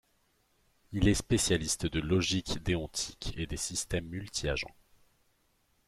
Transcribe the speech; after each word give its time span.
Il 0.93 1.07
est 1.07 1.13
spécialiste 1.13 1.85
de 1.85 1.99
logique 1.99 2.57
déontique 2.63 3.35
et 3.37 3.45
des 3.45 3.55
systèmes 3.55 4.07
multi-agents. 4.07 4.75